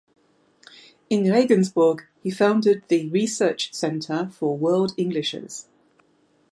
[1.11, 5.67] In Regensburg he founded the Research Center for World Englishes.